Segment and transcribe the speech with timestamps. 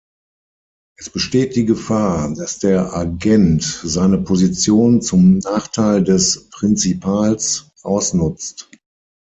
[0.97, 8.67] Es besteht die Gefahr, dass der Agent seine Position zum Nachteil des Prinzipals ausnutzt.